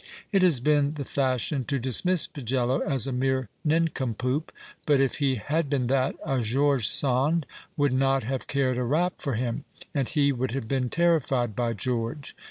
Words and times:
It 0.31 0.41
has 0.41 0.59
been 0.59 0.95
the 0.95 1.05
fashion 1.05 1.63
to 1.65 1.77
dismiss 1.77 2.27
Pagello 2.27 2.79
as 2.79 3.05
a 3.05 3.11
mere 3.11 3.49
nincompoop. 3.63 4.51
But 4.87 4.99
if 4.99 5.17
he 5.19 5.35
had 5.35 5.69
been 5.69 5.85
that, 5.93 6.15
a 6.25 6.41
George 6.41 6.87
Sand 6.87 7.45
would 7.77 7.93
not 7.93 8.23
have 8.23 8.47
cared 8.47 8.79
a 8.79 8.83
rap 8.83 9.21
for 9.21 9.35
him, 9.35 9.63
and 9.93 10.09
he 10.09 10.31
would 10.31 10.53
have 10.53 10.67
been 10.67 10.89
terrified 10.89 11.55
by 11.55 11.73
George. 11.73 12.35